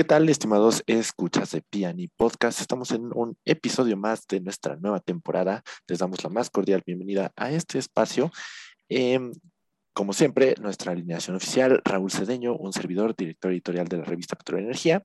[0.00, 2.62] ¿Qué tal, estimados escuchas de Piani Podcast?
[2.62, 5.62] Estamos en un episodio más de nuestra nueva temporada.
[5.86, 8.30] Les damos la más cordial bienvenida a este espacio.
[8.88, 9.30] Em,
[9.92, 14.62] como siempre, nuestra alineación oficial, Raúl Cedeño, un servidor, director editorial de la revista Petróleo
[14.62, 15.04] y Energía.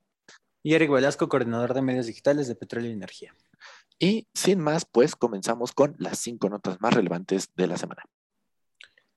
[0.63, 3.35] Y Eric Velasco, coordinador de medios digitales de Petróleo y Energía.
[3.99, 8.03] Y sin más, pues comenzamos con las cinco notas más relevantes de la semana.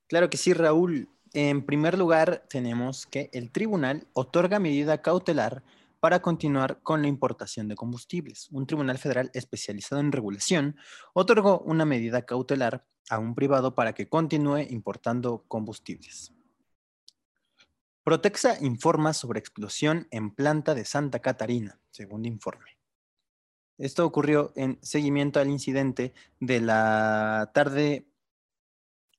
[0.09, 1.09] Claro que sí, Raúl.
[1.33, 5.63] En primer lugar, tenemos que el tribunal otorga medida cautelar
[6.01, 8.49] para continuar con la importación de combustibles.
[8.51, 10.77] Un tribunal federal especializado en regulación
[11.13, 16.33] otorgó una medida cautelar a un privado para que continúe importando combustibles.
[18.05, 22.79] Protexa informa sobre explosión en planta de Santa Catarina, segundo informe.
[23.77, 28.09] Esto ocurrió en seguimiento al incidente de la tarde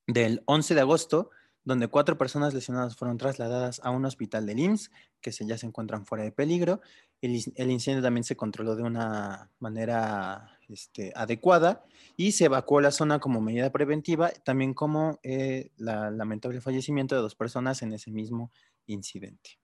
[0.07, 1.29] del 11 de agosto,
[1.69, 4.91] donde cuatro personas lesionadas fueron trasladadas a un hospital de IMSS,
[5.21, 6.81] que ya se encuentran fuera de peligro.
[7.21, 7.35] El,
[7.69, 11.85] incendio también se controló de una manera este, adecuada
[12.17, 17.35] y se evacuó la zona como medida preventiva, también como eh, lamentable fallecimiento de dos
[17.35, 18.51] personas en ese mismo
[18.87, 19.59] incidente.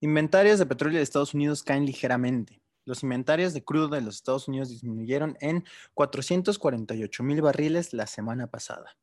[0.00, 2.60] Inventarios de petróleo de Estados Unidos caen ligeramente.
[2.84, 8.48] Los inventarios de crudo de los Estados Unidos disminuyeron en 448 mil barriles la semana
[8.48, 8.96] pasada.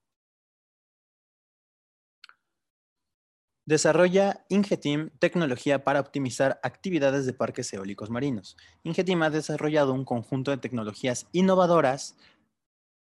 [3.68, 8.56] Desarrolla Ingetim tecnología para optimizar actividades de parques eólicos marinos.
[8.84, 12.16] Ingetim ha desarrollado un conjunto de tecnologías innovadoras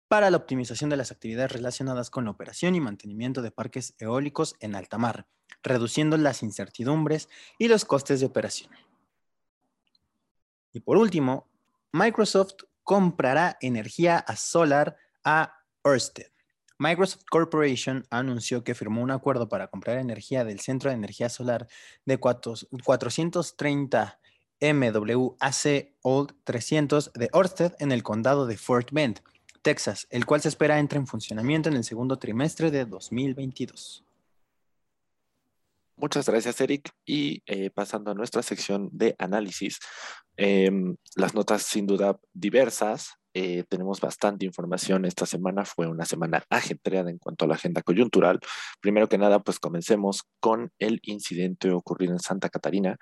[0.09, 4.57] para la optimización de las actividades relacionadas con la operación y mantenimiento de parques eólicos
[4.59, 5.29] en alta mar,
[5.63, 7.29] reduciendo las incertidumbres
[7.61, 8.73] y los costes de operación.
[10.73, 11.47] Y por último,
[11.93, 16.36] Microsoft comprará energía a solar a Ørsted.
[16.79, 21.69] Microsoft Corporation anunció que firmó un acuerdo para comprar energía del Centro de Energía Solar
[22.05, 24.21] de 430
[24.61, 29.21] MWAC Old 300 de Ørsted en el condado de Fort Bend,
[29.63, 34.05] Texas, el cual se espera entre en funcionamiento en el segundo trimestre de 2022.
[35.97, 36.91] Muchas gracias, Eric.
[37.07, 39.81] Y eh, pasando a nuestra sección de análisis,
[40.37, 43.15] em, las notas sin duda diversas.
[43.39, 45.05] Eh, tenemos bastante información.
[45.05, 48.41] Esta semana fue una semana ajetreada en cuanto a la agenda coyuntural.
[48.81, 52.97] Primero que nada, pues comencemos con el incidente ocurrido en Santa Catarina.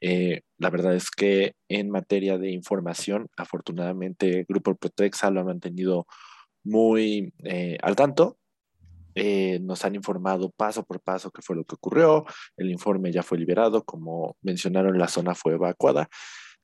[0.00, 6.08] Eh, la verdad es que en materia de información, afortunadamente, Grupo Protexa lo ha mantenido
[6.64, 8.38] muy eh, al tanto.
[9.14, 12.24] Eh, nos han informado paso por paso qué fue lo que ocurrió.
[12.56, 13.84] El informe ya fue liberado.
[13.84, 16.08] Como mencionaron, la zona fue evacuada.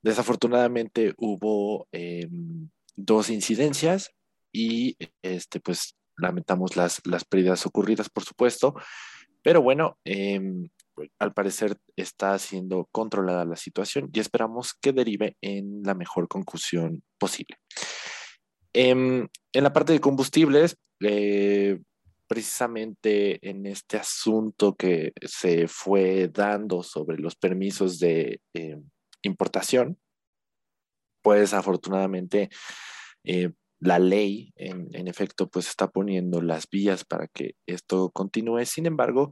[0.02, 4.10] Desafortunadamente hubo em, dos incidencias
[4.52, 8.74] y este, pues lamentamos las, las pérdidas ocurridas, por supuesto.
[9.42, 10.68] Pero bueno, em,
[11.18, 17.02] al parecer está siendo controlada la situación y esperamos que derive en la mejor conclusión
[17.18, 17.56] posible.
[18.72, 21.78] Em, en, la parte de combustibles, eh,
[22.26, 28.80] precisamente en este asunto que se fue dando sobre los permisos de eh,
[29.22, 29.98] importación,
[31.22, 32.50] pues afortunadamente
[33.24, 33.50] eh,
[33.80, 38.64] la ley en, efecto pues está poniendo las vías para que esto continúe.
[38.64, 39.30] Sin embargo,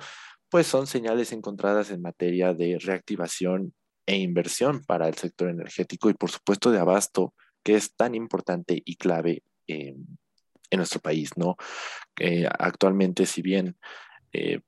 [0.48, 3.74] pues son señales encontradas en materia de reactivación
[4.06, 8.82] e inversión para el sector energético y por supuesto de abasto, que es tan importante
[8.84, 10.18] y clave en
[10.72, 11.56] nuestro país, ¿no?
[12.58, 13.76] actualmente, si bien
[14.32, 14.60] eh,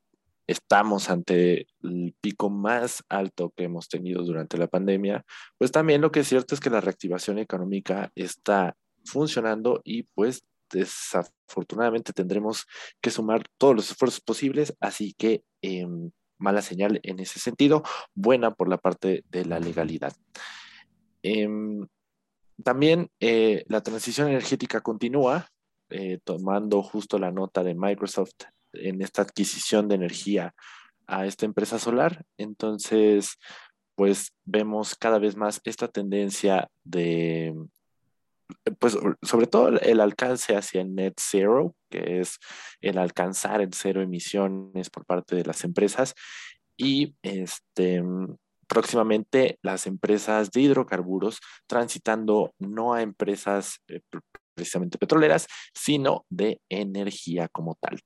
[0.52, 5.24] estamos ante el pico más alto que hemos tenido durante la pandemia,
[5.58, 10.44] pues también lo que es cierto es que la reactivación económica está funcionando y pues
[10.70, 12.66] desafortunadamente tendremos
[13.00, 17.82] que sumar todos los esfuerzos posibles, así que em, mala señal en ese sentido,
[18.14, 20.14] buena por la parte de la legalidad.
[21.22, 21.86] Em,
[22.62, 25.48] también eh, la transición energética continúa,
[25.90, 30.54] eh, tomando justo la nota de Microsoft en esta adquisición de energía
[31.06, 32.24] a esta empresa solar.
[32.36, 33.38] Entonces,
[33.94, 37.54] pues vemos cada vez más esta tendencia de
[38.78, 42.38] pues sobre todo el alcance hacia el net zero, que es
[42.80, 46.14] el alcanzar el cero emisiones por parte de las empresas
[46.76, 48.02] y este
[48.66, 54.00] próximamente las empresas de hidrocarburos transitando no a empresas eh,
[54.54, 58.00] precisamente petroleras, sino de energía como tal.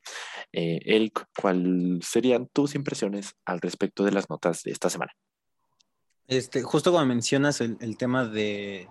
[0.53, 5.13] Eh, Eric, ¿cuáles serían tus impresiones al respecto de las notas de esta semana?
[6.29, 8.89] Este, justo como mencionas el tema de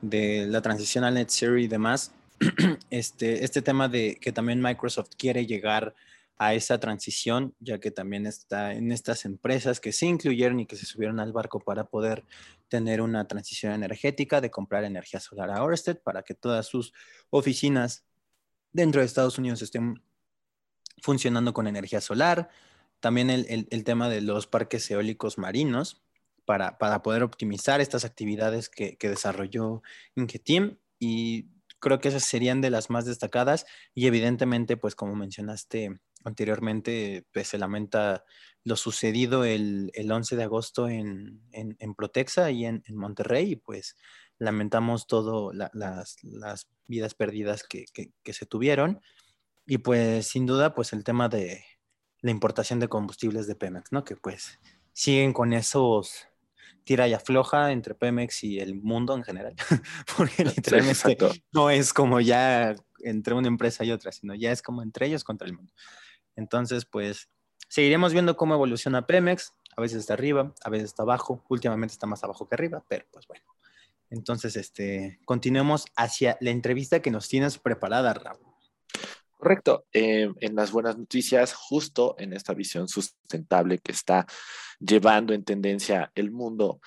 [0.00, 2.12] de la transición al net zero y demás,
[2.90, 5.94] este, este tema de que también Microsoft quiere llegar
[6.38, 10.76] a esa transición, ya que también está en estas empresas que se incluyeron y que
[10.76, 12.24] se subieron al barco para poder
[12.68, 16.92] tener una transición energética, de comprar energía solar a Orsted para que todas sus
[17.30, 18.04] oficinas
[18.72, 20.00] dentro de Estados Unidos estén
[21.02, 22.48] funcionando con energía solar.
[23.00, 26.02] También el, tema de los parques eólicos marinos
[26.44, 29.82] para, poder optimizar estas actividades que, que desarrolló
[30.14, 31.48] Ingetim y
[31.80, 37.48] creo que esas serían de las más destacadas y evidentemente, pues como mencionaste anteriormente, pues
[37.48, 38.24] se lamenta
[38.64, 43.96] lo sucedido el, el 11 de agosto en, en, Protexa y en, Monterrey y pues
[44.38, 49.00] lamentamos todo las, las, vidas perdidas que, que, se tuvieron
[49.66, 51.64] y pues sin duda pues el tema de
[52.20, 54.04] la importación de combustibles de Pemex, ¿no?
[54.04, 54.58] Que pues
[54.92, 56.28] siguen con esos
[56.84, 59.54] tira y afloja entre Pemex y el mundo en general,
[60.16, 61.18] porque literalmente
[61.52, 65.22] no es como ya entre una empresa y otra, sino ya es como entre ellos
[65.22, 65.72] contra el mundo.
[66.38, 67.28] Entonces, pues
[67.68, 72.06] seguiremos viendo cómo evoluciona Pemex, a veces está arriba, a veces está abajo, últimamente está
[72.06, 73.44] más abajo que arriba, pero pues bueno.
[74.08, 78.46] Entonces, este, continuemos hacia la entrevista que nos tienes preparada, Raúl.
[79.36, 79.86] Correcto.
[79.92, 84.24] Eh, en las buenas noticias, justo en esta visión sustentable que está
[84.78, 86.80] llevando en tendencia el mundo,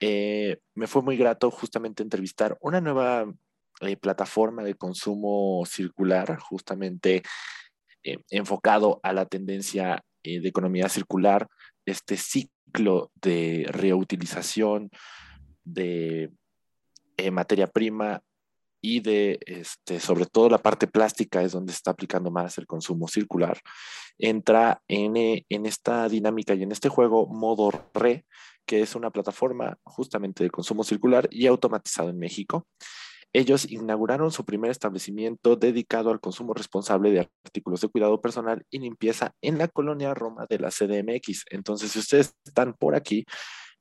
[0.00, 3.32] eh, me fue muy grato justamente entrevistar una nueva
[3.80, 7.22] eh, plataforma de consumo circular, justamente
[8.30, 11.46] enfocado a la tendencia de economía circular,
[11.84, 14.90] este ciclo de reutilización
[15.64, 16.30] de
[17.30, 18.22] materia prima
[18.86, 23.08] y de, este, sobre todo la parte plástica es donde está aplicando más el consumo
[23.08, 23.58] circular,
[24.16, 28.24] entra en, eh, en esta dinámica y en este juego modo re,
[28.64, 32.66] que es una plataforma justamente de consumo circular y automatizado en México.
[33.32, 38.78] Ellos inauguraron su primer establecimiento dedicado al consumo responsable de artículos de cuidado personal y
[38.78, 41.44] limpieza en la colonia Roma de la CDMX.
[41.50, 43.24] Entonces, si ustedes están por aquí,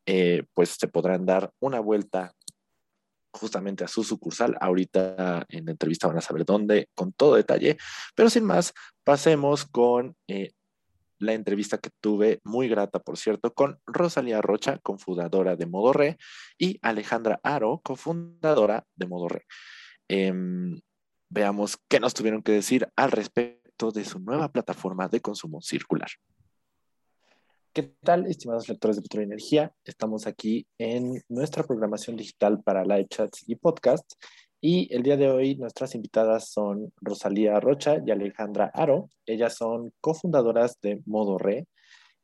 [0.06, 2.34] eh, pues se podrán dar una vuelta
[3.32, 4.58] justamente a su sucursal.
[4.60, 7.78] Ahorita en la entrevista van a saber dónde con todo detalle,
[8.16, 10.52] pero sin más, pasemos con eh,
[11.20, 16.18] la entrevista que tuve, muy grata por cierto, con Rosalía Rocha, cofundadora de Modo Re,
[16.58, 19.46] y Alejandra Aro, cofundadora de Modo Re.
[20.08, 20.80] Em,
[21.30, 26.10] veamos qué nos tuvieron que decir al respecto de su nueva plataforma de consumo circular.
[27.74, 29.74] ¿Qué tal, estimados lectores de Petróleo y Energía?
[29.84, 34.16] Estamos aquí en nuestra programación digital para live chats y podcasts.
[34.68, 39.12] Y el día de hoy nuestras invitadas son Rosalía Rocha y Alejandra Aro.
[39.28, 41.68] Ellas son cofundadoras de Modo Re,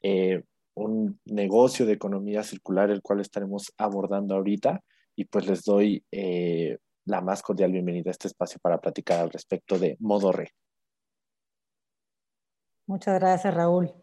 [0.02, 0.42] eh,
[0.74, 4.82] un negocio de economía circular, el cual estaremos abordando ahorita.
[5.16, 9.30] Y pues les doy eh, la más cordial bienvenida a este espacio para platicar al
[9.30, 10.50] respecto de Modo Re.
[12.88, 13.94] Muchas gracias, Raúl.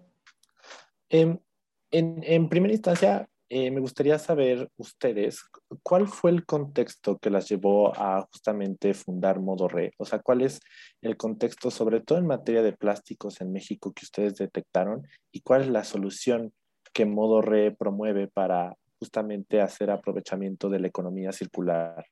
[1.08, 1.40] Em,
[1.90, 5.42] en, primera instancia, eh, me gustaría saber ustedes,
[5.82, 9.92] ¿cuál fue el contexto que las llevó a justamente fundar Modo Re?
[9.98, 10.60] O sea, ¿cuál es
[11.00, 15.06] el contexto, sobre todo en materia de plásticos en México, que ustedes detectaron?
[15.32, 16.52] ¿Y cuál es la solución
[16.92, 22.04] que Modo Re promueve para justamente hacer aprovechamiento de la economía circular?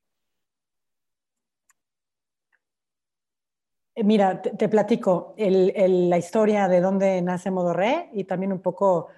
[3.94, 9.08] Eh, mira, te, platico la historia de dónde nace Modo Re y también un poco,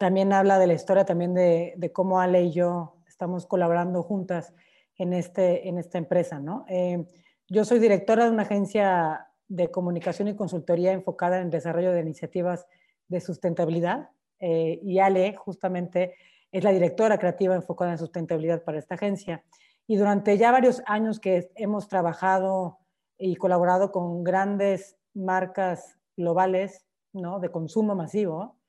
[0.00, 4.54] también habla de la historia también de, cómo Ale y yo estamos colaborando juntas
[4.96, 6.64] en, este, en esta empresa, ¿no?
[6.70, 7.04] Eh,
[7.48, 12.00] yo soy directora de una agencia de comunicación y consultoría enfocada en el desarrollo de
[12.00, 12.66] iniciativas
[13.08, 14.08] de sustentabilidad
[14.38, 16.14] eh, y Ale justamente
[16.50, 19.44] es la directora creativa enfocada en sustentabilidad para esta agencia.
[19.86, 22.78] Y durante ya varios años que hemos trabajado
[23.18, 27.38] y colaborado con grandes marcas globales ¿no?
[27.38, 28.59] de consumo masivo.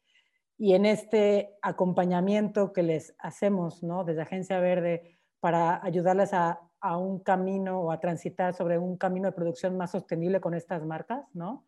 [0.64, 4.04] Y en este acompañamiento que les hacemos ¿no?
[4.04, 6.62] desde Agencia Verde para ayudarles a,
[7.00, 11.26] un camino o a transitar sobre un camino de producción más sostenible con estas marcas,
[11.34, 11.66] ¿no?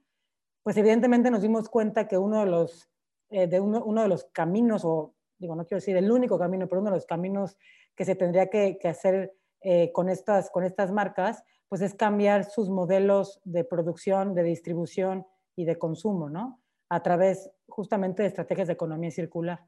[0.61, 2.87] pues evidentemente nos dimos cuenta que uno de los,
[3.31, 6.81] eh, de uno, de los caminos, o digo, no quiero decir el único camino, pero
[6.81, 7.57] uno de los caminos
[7.95, 12.43] que se tendría que, que hacer eh, con, estas, con estas marcas, pues es cambiar
[12.45, 16.62] sus modelos de producción, de distribución y de consumo, ¿no?
[16.93, 19.65] A través justamente de estrategias de economía circular.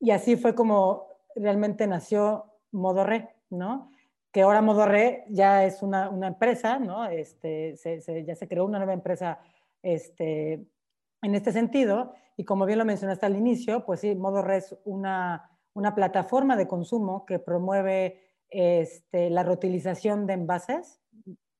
[0.00, 3.90] Y así fue como realmente nació Modorre, ¿no?
[4.32, 7.06] Que ahora Modorre ya es una, una empresa, ¿no?
[7.06, 7.76] Este,
[8.26, 9.38] ya se creó una nueva empresa
[9.82, 10.66] este,
[11.22, 12.14] en este sentido.
[12.36, 16.66] Y como bien lo mencionaste al inicio, pues sí, Modorre es una, una plataforma de
[16.66, 21.00] consumo que promueve este, la reutilización de envases,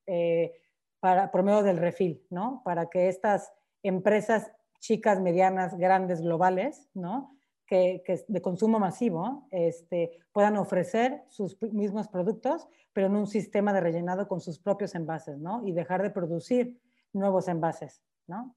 [0.07, 0.53] eh,
[1.01, 2.63] para, por medio del refil, ¿no?
[2.65, 3.53] Para que estas
[3.83, 4.51] empresas
[4.85, 7.39] chicas, medianas, grandes, globales, ¿no?
[7.67, 13.81] Que, de consumo masivo este, puedan ofrecer sus mismos productos, pero en un sistema de
[13.81, 15.67] rellenado con sus propios envases, ¿no?
[15.67, 16.79] Y dejar de producir
[17.15, 18.55] nuevos envases, ¿no?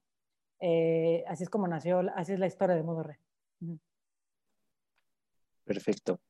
[0.60, 3.18] Eh, así es como nació, así es la historia de Modo Re.
[5.64, 6.20] Perfecto.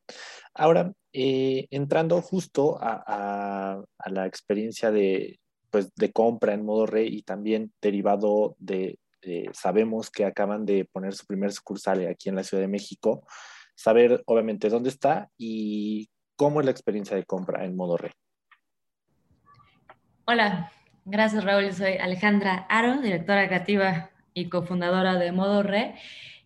[0.55, 5.41] Ahora, eh, entrando justo a, la experiencia de,
[5.71, 8.99] pues, de compra en modo re y también derivado de,
[9.53, 13.27] sabemos que acaban de poner su primer sucursal aquí en la Ciudad de México,
[13.75, 18.13] saber obviamente dónde está y cómo es la experiencia de compra en modo re.
[20.25, 20.71] Hola,
[21.05, 25.95] gracias Raúl, soy Alejandra Aro, directora creativa y cofundadora de Modo Re.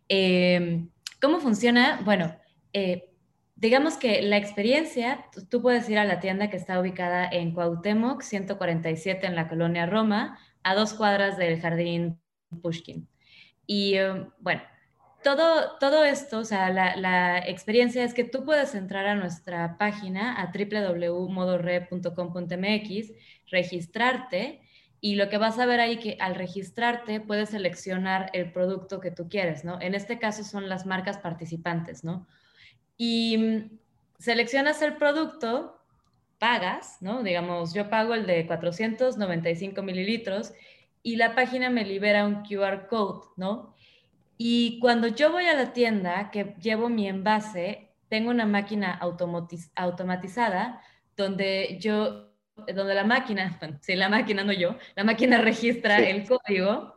[0.08, 0.86] Eh,
[1.20, 2.00] ¿Cómo funciona?
[2.04, 2.34] Bueno,
[2.72, 3.10] eh,
[3.56, 8.22] digamos que la experiencia, tú puedes ir a la tienda que está ubicada en Cuauhtémoc,
[8.22, 12.21] 147 en la colonia Roma, a dos cuadras del jardín
[12.60, 13.08] Pushkin.
[13.66, 14.62] Y um, bueno,
[15.22, 20.40] todo, todo esto, o sea, la, experiencia es que tú puedes entrar a nuestra página
[20.40, 23.12] a www.modore.com.mx,
[23.50, 24.60] registrarte
[25.00, 29.10] y lo que vas a ver ahí que al registrarte puedes seleccionar el producto que
[29.10, 29.80] tú quieres, ¿no?
[29.80, 32.26] En este caso son las marcas participantes, ¿no?
[32.96, 33.78] y mm,
[34.18, 35.76] seleccionas el producto,
[36.38, 37.24] pagas, ¿no?
[37.24, 40.52] Digamos, yo pago el de 495 mililitros
[41.02, 43.74] y la página me libera un QR code, ¿no?
[44.38, 48.98] Y cuando yo voy a la tienda que llevo mi envase, tengo una máquina
[49.74, 50.80] automatizada
[51.16, 52.32] donde yo,
[52.74, 56.94] donde la máquina, bueno, sí, la máquina, no yo, la máquina registra el código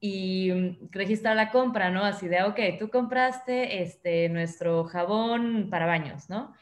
[0.00, 2.04] y mm, registra la compra, ¿no?
[2.04, 6.54] Así de, ok, tú compraste este, nuestro jabón para baños, ¿no?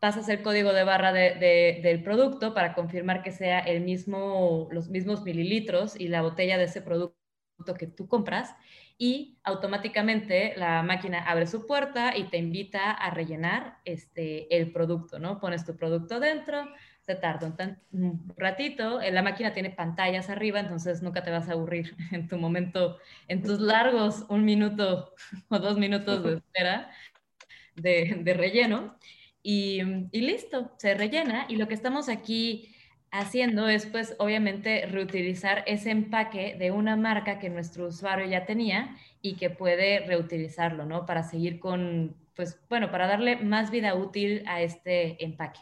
[0.00, 5.24] Pasas el código de barra del producto para confirmar que sea el mismo, los mismos
[5.24, 7.16] mililitros y la botella de ese producto
[7.76, 8.54] que tú compras
[8.96, 15.18] y automáticamente la máquina abre su puerta y te invita a rellenar este, el producto,
[15.18, 15.40] ¿no?
[15.40, 16.64] Pones tu producto dentro,
[17.00, 17.46] se tarda
[17.92, 19.00] un, ratito.
[19.00, 22.98] Eh, la máquina tiene pantallas arriba, entonces nunca te vas a aburrir en tu momento,
[23.28, 25.14] en tus largos un minuto
[25.48, 26.90] o dos minutos de espera
[27.76, 28.96] de, relleno.
[29.50, 29.80] Y,
[30.12, 31.46] y, listo, se rellena.
[31.48, 32.74] Y lo que estamos aquí
[33.10, 38.94] haciendo es, pues, obviamente, reutilizar ese empaque de una marca que nuestro usuario ya tenía
[39.22, 41.06] y que puede reutilizarlo, ¿no?
[41.06, 45.60] Para seguir con, pues, bueno, para darle más vida útil a este empaque.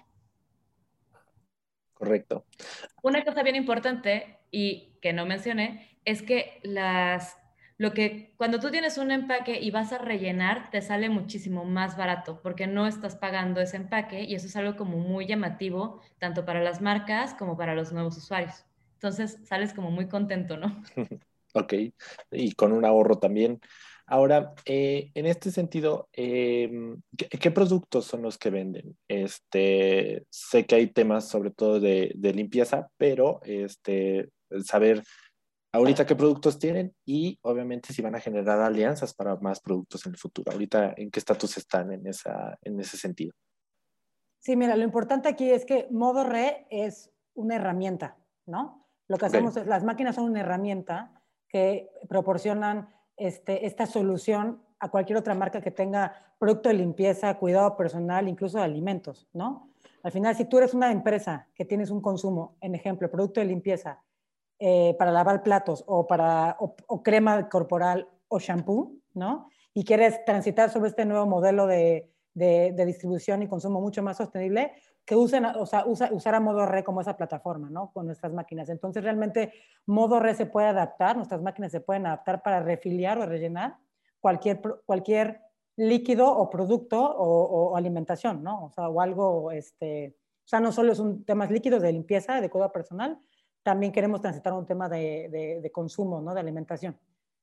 [1.95, 2.45] Correcto.
[3.05, 7.39] Una cosa bien importante y que no mencioné es que las
[7.79, 11.97] lo que cuando tú tienes un empaque y vas a rellenar te sale muchísimo más
[11.97, 16.45] barato porque no estás pagando ese empaque y eso es algo como muy llamativo tanto
[16.45, 18.65] para las marcas como para los nuevos usuarios.
[18.95, 20.83] Entonces sales como muy contento, ¿no?
[21.53, 21.75] ok,
[22.33, 23.61] y con un ahorro también.
[24.09, 28.97] Ahora, eh, en este sentido, em, ¿qué, productos son los que venden?
[29.09, 34.29] Este, sé que hay temas sobre todo de, limpieza, pero este,
[34.65, 35.03] saber
[35.77, 40.13] ahorita qué productos tienen y obviamente si van a generar alianzas para más productos en
[40.13, 40.51] el futuro.
[40.53, 43.33] Ahorita, ¿en qué estatus están en, esa, en ese sentido?
[44.41, 48.17] Sí, mira, lo importante aquí es que Modo Re es una herramienta,
[48.47, 48.89] ¿no?
[49.09, 54.91] Lo que hacemos es, las máquinas son una herramienta que proporcionan este, esta solución a
[54.91, 59.71] cualquier otra marca que tenga producto de limpieza, cuidado personal, incluso de alimentos, ¿no?
[60.03, 63.47] Al final, si tú eres una empresa que tienes un consumo, en ejemplo, producto de
[63.47, 64.03] limpieza
[64.59, 69.49] eh, para lavar platos o, para, o, crema corporal o shampoo, ¿no?
[69.75, 74.73] Y quieres transitar sobre este nuevo modelo de, de distribución y consumo mucho más sostenible,
[75.07, 77.93] que usen, o sea, usar a modo re como esa plataforma, ¿no?
[77.93, 78.69] Con nuestras máquinas.
[78.69, 79.53] Entonces, realmente,
[79.87, 83.77] modo re se puede adaptar, nuestras máquinas se pueden adaptar para refiliar o rellenar
[84.19, 85.43] cualquier, cualquier
[85.77, 88.65] líquido o producto o, alimentación, ¿no?
[88.65, 92.41] O sea, o algo, este, o sea, no solo es un tema líquidos de limpieza,
[92.41, 93.21] de cuidado personal,
[93.67, 96.33] también queremos transitar un tema de, de, consumo, ¿no?
[96.33, 96.97] De alimentación.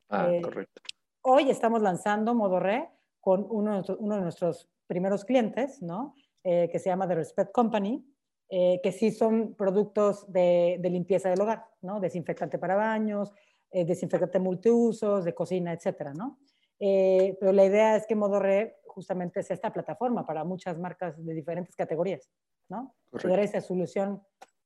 [0.07, 0.81] Ah, eh, correcto.
[1.21, 2.89] Hoy estamos lanzando modo re
[3.19, 6.15] con uno uno de nuestros primeros clientes, ¿no?
[6.45, 8.07] Eh, que se llama The Respect Company,
[8.47, 11.99] eh, que sí son productos de, limpieza del hogar, ¿no?
[11.99, 13.33] Desinfectante para baños,
[13.69, 16.39] eh, desinfectante multiusos, de cocina, etcétera, ¿no?
[16.79, 21.33] pero la idea es que Modo Re justamente sea esta plataforma para muchas marcas de
[21.33, 22.29] diferentes categorías,
[22.67, 22.93] ¿no?
[23.09, 24.21] Poder esa solución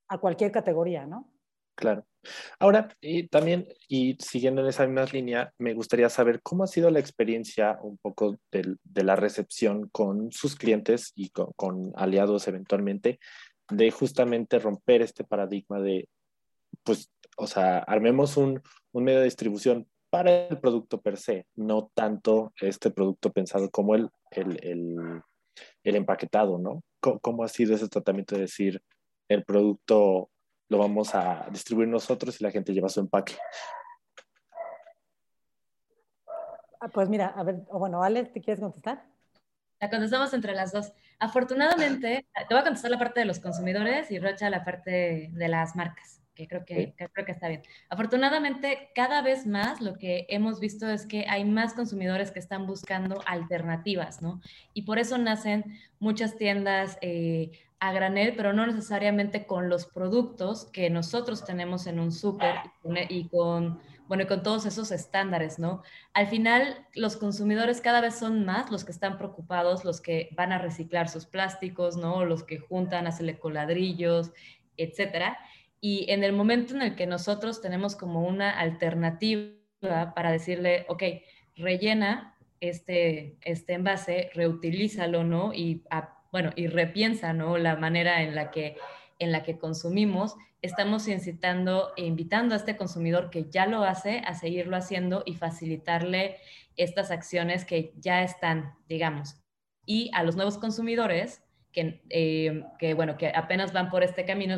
[0.08, 1.30] a cualquier categoría, ¿no?
[1.78, 2.08] Claro.
[2.58, 2.90] Ahora,
[3.30, 7.78] también, y siguiendo en esa misma línea, me gustaría saber cómo ha sido la experiencia
[7.84, 13.20] un poco de, la recepción con sus clientes y con, aliados eventualmente,
[13.70, 16.10] de justamente romper este paradigma de,
[16.84, 18.60] pues o sea, armemos un,
[18.92, 23.94] un medio de distribución para el producto per se, no tanto este producto pensado como
[23.94, 25.22] el, el, el,
[25.84, 26.82] el empaquetado, ¿no?
[27.00, 28.82] ¿Cómo, ¿Cómo, ha sido ese tratamiento de decir
[29.30, 30.32] el producto
[30.70, 33.36] lo vamos a distribuir nosotros y la gente lleva su empaque?
[36.80, 39.04] Ah, pues mira, a ver, bueno, Alex, ¿te quieres contestar?
[39.80, 40.92] La contestamos entre las dos.
[41.20, 45.48] Afortunadamente, te voy a contestar la parte de los consumidores y Rocha la parte de
[45.48, 47.64] las marcas, que creo que, que, creo que está bien.
[47.90, 52.66] Afortunadamente, cada vez más lo que hemos visto es que hay más consumidores que están
[52.66, 54.42] buscando alternativas, ¿no?
[54.74, 60.66] Y por eso nacen muchas tiendas eh, a granel, pero no necesariamente con los productos
[60.66, 62.56] que nosotros tenemos en un súper
[63.10, 65.84] y con bueno, y con todos esos estándares, ¿no?
[66.14, 70.54] Al final, los consumidores cada vez son más los que están preocupados, los que van
[70.54, 72.24] a reciclar sus plásticos, ¿no?
[72.24, 74.32] Los que juntan, hacen coladrillos,
[74.78, 75.38] etcétera.
[75.82, 81.04] Y en el momento en el que nosotros tenemos como una alternativa para decirle, ok,
[81.58, 85.54] rellena este, este envase, reutilízalo, ¿no?
[85.54, 85.84] Y,
[86.32, 87.58] bueno, y repiensa, ¿no?
[87.58, 88.78] La manera en la que
[89.20, 94.20] en la que consumimos, estamos incitando e invitando a este consumidor que ya lo hace
[94.26, 96.38] a seguirlo haciendo y facilitarle
[96.76, 99.36] estas acciones que ya están, digamos.
[99.86, 101.42] Y a los nuevos consumidores,
[101.72, 104.58] que, eh, que bueno, que apenas van por este camino,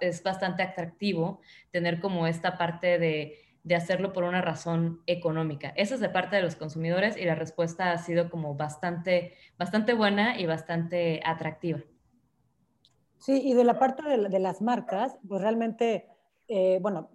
[0.00, 1.40] es, bastante atractivo
[1.70, 5.72] tener como esta parte de, de hacerlo por una razón económica.
[5.74, 9.94] Esa es de parte de los consumidores y la respuesta ha sido como bastante, bastante
[9.94, 11.80] buena y bastante atractiva.
[13.18, 16.06] Sí, y de la parte de, las marcas, pues realmente,
[16.46, 17.08] eh, bueno,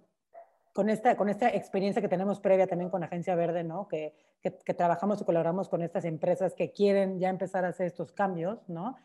[0.72, 3.86] con esta, con esta experiencia que tenemos previa también con Agencia Verde, ¿no?
[3.86, 8.10] Que, que, trabajamos y colaboramos con estas empresas que quieren ya empezar a hacer estos
[8.10, 8.96] cambios, ¿no?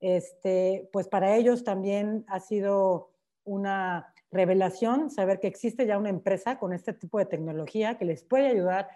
[0.00, 3.10] Este, pues para ellos también ha sido
[3.44, 8.22] una revelación saber que existe ya una empresa con este tipo de tecnología que les
[8.22, 8.88] puede ayudar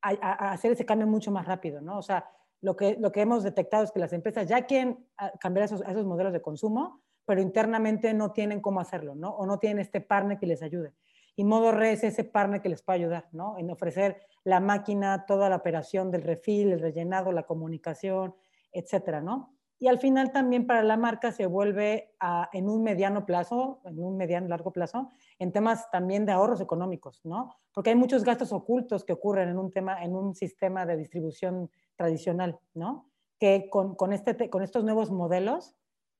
[0.00, 1.98] a, a hacer ese cambio mucho más rápido, ¿no?
[1.98, 2.28] O sea,
[2.62, 5.82] lo que, lo que hemos detectado es que las empresas ya quieren ah, cambiar esos,
[5.82, 9.30] esos modelos de consumo, pero internamente no tienen cómo hacerlo, ¿no?
[9.30, 10.94] O no tienen este partner que les ayude.
[11.34, 13.58] Y Modo Re es ese partner que les puede ayudar, ¿no?
[13.58, 18.34] En ofrecer la máquina, toda la operación del refil, el rellenado, la comunicación,
[18.72, 19.56] etcétera, ¿no?
[19.82, 23.98] Y al final también para la marca se vuelve a, en un mediano plazo, en
[23.98, 27.56] un mediano largo plazo, en temas también de ahorros económicos, ¿no?
[27.74, 31.68] Porque hay muchos gastos ocultos que ocurren en un tema, en un sistema de distribución
[31.96, 33.10] tradicional, ¿no?
[33.40, 35.74] Que con, con, este, con estos nuevos modelos,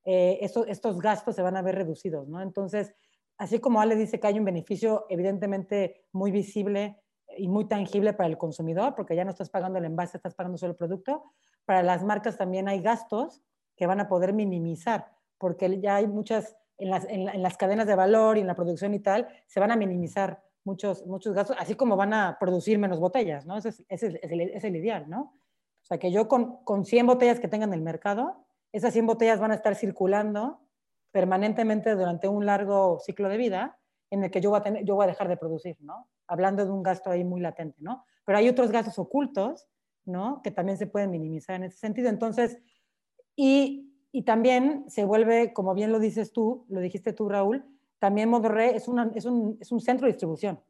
[0.04, 2.42] eh, estos, estos gastos se van a ver reducidos, ¿no?
[2.42, 2.92] Entonces,
[3.38, 7.00] así como Ale dice que hay un beneficio evidentemente muy visible
[7.38, 10.58] y muy tangible para el consumidor, porque ya no estás pagando el envase, estás pagando
[10.58, 11.22] solo el producto,
[11.64, 13.44] para las marcas también hay gastos
[13.82, 17.96] que van a poder minimizar, porque ya hay muchas, en las, en, las cadenas de
[17.96, 21.74] valor y en la producción y tal, se van a minimizar muchos, muchos gastos, así
[21.74, 23.58] como van a producir menos botellas, ¿no?
[23.58, 25.34] Ese es, ese es, el, ideal, ¿no?
[25.82, 29.04] O sea, que yo con, con 100 botellas que tengan en el mercado, esas 100
[29.04, 30.60] botellas van a estar circulando
[31.10, 34.94] permanentemente durante un largo ciclo de vida en el que yo voy a, tener, yo
[34.94, 36.08] voy a dejar de producir, ¿no?
[36.28, 38.04] Hablando de un gasto ahí muy latente, ¿no?
[38.24, 39.66] Pero hay otros gastos ocultos,
[40.04, 40.40] ¿no?
[40.40, 42.08] Que también se pueden minimizar en ese sentido.
[42.08, 42.60] Entonces,
[43.36, 47.64] y, y también se vuelve, como bien lo dices tú, lo dijiste tú, Raúl,
[47.98, 50.60] también Modorre es, una, es, un, es un centro de distribución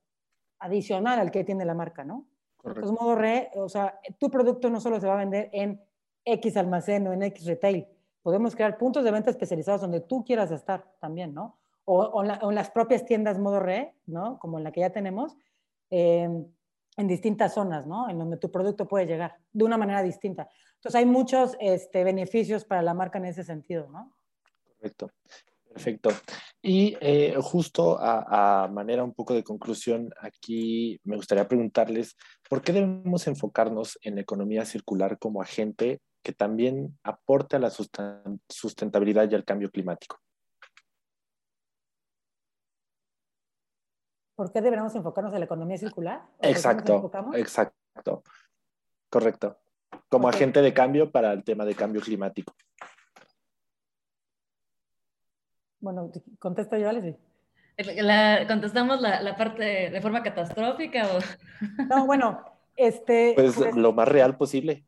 [0.58, 2.26] adicional al que tiene la marca, ¿no?
[2.56, 2.80] Correcto.
[2.80, 5.80] Entonces, Modorre, o sea, tu producto no solo se va a vender en
[6.24, 7.86] X almacén o en X retail.
[8.22, 11.58] Podemos crear puntos de venta especializados donde tú quieras estar también, ¿no?
[11.84, 14.38] O, o, la, o en las propias tiendas modo re, ¿no?
[14.38, 15.36] Como la que ya tenemos,
[15.90, 16.28] eh,
[16.96, 18.08] en distintas zonas, ¿no?
[18.08, 20.48] En donde tu producto puede llegar de una manera distinta.
[20.82, 24.12] Entonces hay muchos este, beneficios para la marca en ese sentido, ¿no?
[24.76, 25.10] Correcto.
[25.72, 26.10] Perfecto.
[26.60, 32.14] Y eh, justo a, a, manera un poco de conclusión, aquí me gustaría preguntarles,
[32.50, 37.70] ¿por qué debemos enfocarnos en la economía circular como agente que también aporte a la
[38.48, 40.18] sustentabilidad y al cambio climático.
[44.34, 46.22] ¿Por qué deberíamos enfocarnos en la economía circular?
[46.40, 48.22] Exacto, exacto.
[49.10, 49.58] Correcto.
[50.08, 50.38] Como okay.
[50.38, 52.54] agente de cambio para el tema de cambio climático.
[55.80, 57.18] Bueno, contesto yo, Leslie.
[57.78, 61.06] La, ¿Contestamos la, la, parte de forma catastrófica?
[61.06, 61.18] O...
[61.88, 62.44] No, bueno,
[62.76, 64.84] este, pues, pues, lo más real posible.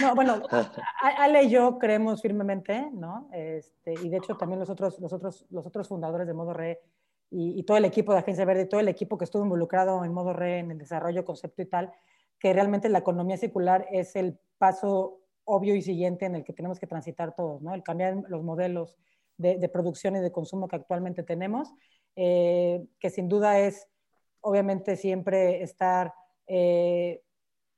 [0.00, 0.42] No, bueno,
[1.18, 3.28] Ale y yo creemos firmemente, ¿no?
[3.32, 6.80] Este, y de hecho también los otros, los otros, los otros fundadores de Modo Re
[7.30, 10.12] y, y, todo el equipo de Agencia Verde, todo el equipo que estuvo involucrado en
[10.12, 11.92] Modo Re, en el desarrollo, concepto y tal,
[12.38, 16.78] que realmente la economía circular es el paso obvio y siguiente en el que tenemos
[16.78, 17.74] que transitar todos, ¿no?
[17.74, 18.98] El cambiar los modelos
[19.36, 21.72] de, de producción y de consumo que actualmente tenemos
[22.20, 23.86] eh, que sin duda es,
[24.40, 26.12] obviamente, siempre estar
[26.48, 27.22] eh,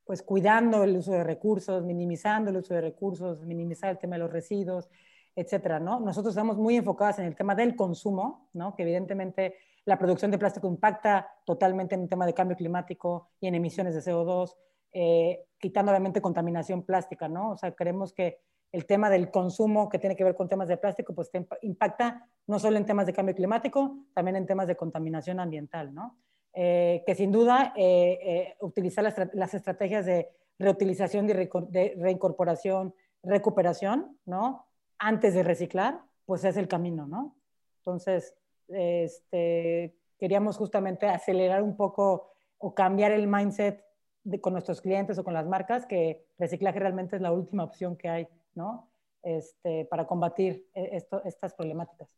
[0.02, 4.20] pues cuidando el uso de recursos, minimizando el uso de recursos, minimizar el tema de
[4.20, 4.88] los residuos,
[5.36, 6.00] etcétera, ¿no?
[6.00, 8.74] Nosotros estamos muy enfocados en el tema del consumo, ¿no?
[8.74, 9.56] Que evidentemente
[9.90, 13.92] la producción de plástico impacta totalmente en el tema de cambio climático y en emisiones
[13.92, 14.54] de CO2,
[14.92, 17.50] eh, quitando obviamente contaminación plástica, ¿no?
[17.50, 18.38] O sea, creemos que
[18.70, 21.28] el tema del consumo que tiene que ver con temas de plástico, pues
[21.62, 26.16] impacta no solo en temas de cambio climático, también en temas de contaminación ambiental, ¿no?
[26.52, 34.66] Eh, que sin duda eh, eh, utilizar las, estrategias de reutilización, de, reincorporación, recuperación, ¿no?
[34.98, 37.34] Antes de reciclar, pues es el camino, ¿no?
[37.78, 38.36] Entonces,
[38.72, 43.84] este, queríamos justamente acelerar un poco o cambiar el mindset
[44.24, 47.96] de, con nuestros clientes o con las marcas, que reciclaje realmente es la última opción
[47.96, 48.90] que hay ¿no?
[49.22, 52.16] Este, para combatir e, estas problemáticas.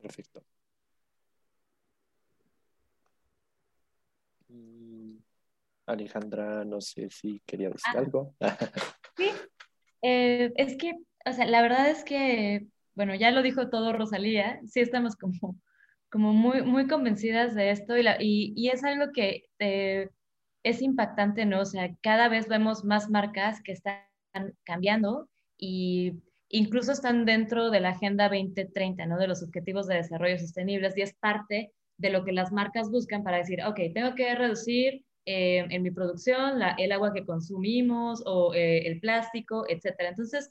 [0.00, 0.42] Perfecto.
[4.48, 5.16] Mm,
[5.86, 7.98] Alejandra, no sé si quería decir ah.
[7.98, 8.34] algo.
[9.16, 9.30] sí,
[10.02, 10.94] eh, es que,
[11.26, 15.56] o sea, la verdad es que, bueno, ya lo dijo todo Rosalía, sí estamos como,
[16.10, 20.08] como muy, muy convencidas de esto y, la, y, y es algo que eh,
[20.62, 21.60] es impactante, ¿no?
[21.60, 24.04] O sea, cada vez vemos más marcas que están
[24.64, 26.14] cambiando y
[26.48, 29.18] incluso están dentro de la Agenda 2030, ¿no?
[29.18, 33.22] De los Objetivos de Desarrollo Sostenibles y es parte de lo que las marcas buscan
[33.22, 38.54] para decir, ok, tengo que reducir eh, en mi producción el agua que consumimos o
[38.54, 40.10] eh, el plástico, etcétera.
[40.10, 40.50] Entonces,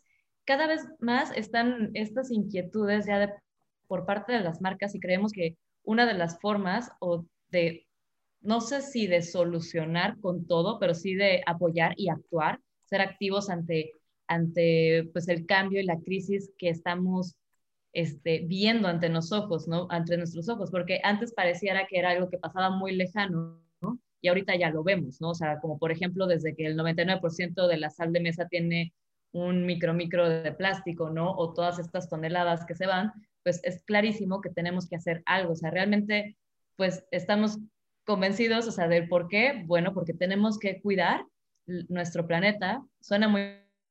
[0.50, 3.36] cada vez más están estas inquietudes ya
[3.86, 7.86] por parte de las marcas y creemos que una de las formas o de,
[8.42, 13.52] no sé si de solucionar con todo, pero sí de apoyar y actuar ser activos
[13.52, 13.94] ante,
[14.26, 17.36] ante pues, el cambio y la crisis que estamos
[17.94, 19.86] este, viendo ante, los ojos, ¿no?
[19.92, 24.00] ante nuestros ojos, porque antes pareciera que era algo que pasaba muy lejano, ¿no?
[24.20, 25.30] y ahorita ya lo vemos, ¿no?
[25.30, 28.94] O sea, como por ejemplo, desde que el 99% de la sal de mesa tiene
[29.32, 31.32] un micro micro de plástico, ¿no?
[31.32, 33.12] O todas estas toneladas que se van,
[33.44, 35.54] pues es clarísimo que tenemos que hacer algo.
[35.54, 36.38] O sea, realmente,
[36.76, 37.60] pues estamos
[38.06, 39.64] convencidos, o sea, del por qué.
[39.66, 41.26] Bueno, porque tenemos que cuidar
[41.88, 42.84] nuestro planeta.
[43.00, 43.42] Suena muy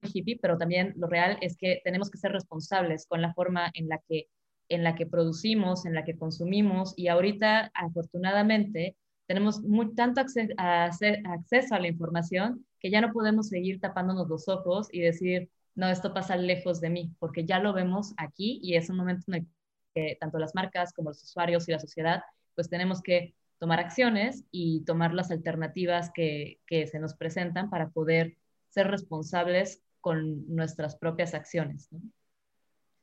[0.03, 3.89] hippie, pero también lo real es que tenemos que ser responsables con la forma en
[3.89, 4.27] la que,
[4.69, 8.97] en la que producimos, en la que consumimos y ahorita, afortunadamente,
[9.27, 14.89] tenemos muy, tanto acceso a la información que ya no podemos seguir tapándonos los ojos
[14.93, 18.91] y decir, no, esto pasa lejos de mí, porque ya lo vemos aquí y es
[18.91, 19.47] un momento en el
[19.95, 22.23] que tanto las marcas como los usuarios y la sociedad,
[22.55, 27.91] pues tenemos que tomar acciones y tomar las alternativas que, que se nos presentan para
[27.91, 28.37] poder
[28.69, 31.89] ser responsables con nuestras propias acciones.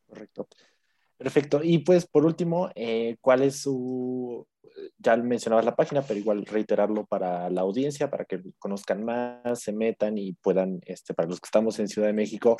[0.08, 0.48] Correcto.
[1.18, 1.62] Perfecto.
[1.64, 4.48] Y pues por último, eh, ¿cuál es su,
[4.98, 9.74] ya mencionabas la página, pero igual reiterarlo para la audiencia, para que conozcan más, se
[9.74, 12.58] metan y puedan, este, para los que estamos en Ciudad de México,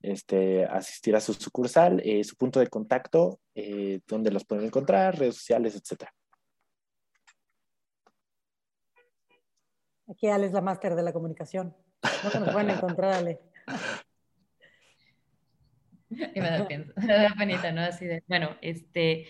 [0.00, 5.18] este, asistir a su sucursal, eh, su punto de contacto, eh, donde los pueden encontrar,
[5.18, 6.12] redes sociales, etcétera.
[10.08, 11.76] Aquí Ale es la máster de la comunicación.
[12.24, 13.40] No nos pueden encontrar, Ale.
[16.10, 17.82] Y me da, me penita, ¿no?
[17.82, 19.26] Así de, bueno, este,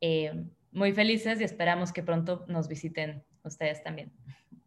[0.00, 4.12] eh, muy felices y esperamos que pronto nos visiten ustedes también.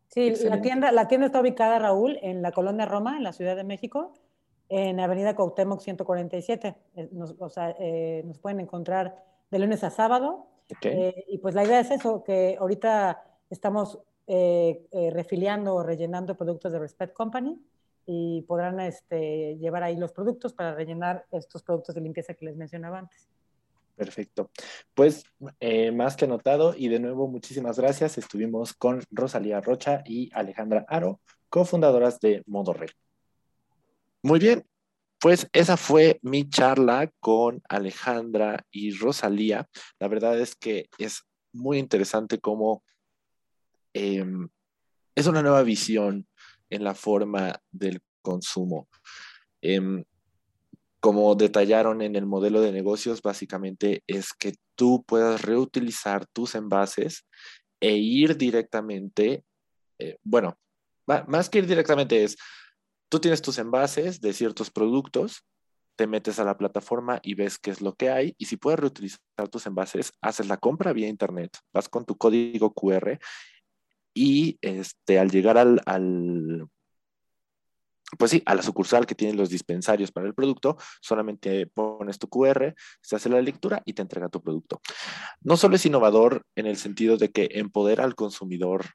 [0.07, 3.55] Sí, la tienda, la tienda está ubicada, Raúl, en la colonia Roma, en la Ciudad
[3.55, 4.13] de México,
[4.69, 6.75] en Avenida Cuauhtémoc 147.
[6.95, 10.47] Eh, nos, o sea, eh, nos pueden encontrar de lunes a sábado.
[10.81, 16.79] Eh, y pues la idea es eso, que ahorita estamos refiliando o rellenando productos de
[16.79, 17.57] Respect Company
[18.07, 22.55] y podrán este, llevar ahí los productos para rellenar estos productos de limpieza que les
[22.55, 23.27] mencionaba antes.
[23.97, 24.49] Perfecto.
[24.93, 25.25] Pues
[25.59, 28.17] eh, más que anotado y de nuevo muchísimas gracias.
[28.17, 32.89] Estuvimos con Rosalía Rocha y Alejandra Aro, cofundadoras de Modo Rey.
[34.21, 34.63] Muy bien,
[35.19, 39.67] pues esa fue mi charla con Alejandra y Rosalía.
[39.99, 42.83] La verdad es que es muy interesante cómo
[43.93, 44.47] em,
[45.15, 46.27] es una nueva visión
[46.69, 48.87] en la forma del consumo.
[49.61, 50.03] Em,
[50.99, 57.25] como detallaron en el modelo de negocios, básicamente es que tú puedas reutilizar tus envases
[57.79, 59.43] e ir directamente,
[59.99, 60.57] eh, bueno,
[61.27, 62.37] más que ir directamente es,
[63.09, 65.43] tú tienes tus envases de ciertos productos
[65.97, 68.79] te metes a la plataforma y ves qué es lo que hay y si puedes
[68.79, 69.19] reutilizar
[69.51, 73.19] tus envases, haces la compra vía internet, vas con tu código QR
[74.13, 76.69] y este, al llegar al,
[78.17, 82.29] pues sí, a la sucursal que tiene los dispensarios para el producto, solamente pones tu
[82.29, 84.81] QR, se hace la lectura y te entrega tu producto.
[85.41, 88.85] No solo es innovador en el sentido de que empodera al consumidor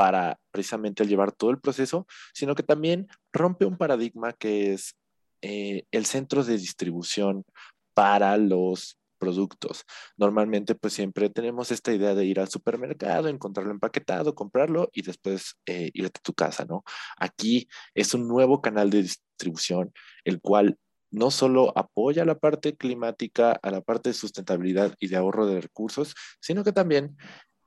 [0.00, 4.96] para precisamente llevar todo el proceso, sino que también rompe un paradigma que es
[5.42, 7.44] eh, el centro de distribución
[7.92, 9.84] para los productos.
[10.16, 15.56] Normalmente, pues siempre tenemos esta idea de ir al supermercado, encontrarlo empaquetado, comprarlo y después
[15.66, 16.82] eh, ir a tu casa, ¿no?
[17.18, 19.92] Aquí es un nuevo canal de distribución,
[20.24, 20.78] el cual
[21.10, 25.60] no solo apoya la parte climática, a la parte de sustentabilidad y de ahorro de
[25.60, 27.18] recursos, sino que también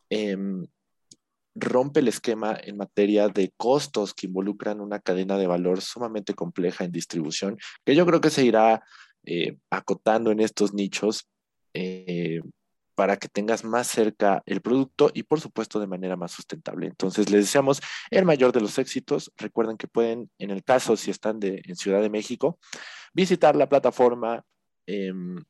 [0.09, 0.65] em,
[1.55, 6.83] rompe el esquema en materia de costos que involucran una cadena de valor sumamente compleja
[6.83, 8.83] en distribución, que yo creo que se irá
[9.25, 11.27] eh, acotando en estos nichos
[11.73, 12.41] eh,
[12.95, 16.87] para que tengas más cerca el producto y por supuesto de manera más sustentable.
[16.87, 19.31] Entonces les deseamos el mayor de los éxitos.
[19.37, 22.59] Recuerden que pueden, en el caso si están de, en Ciudad de México,
[23.13, 24.43] visitar la plataforma
[24.85, 25.43] em,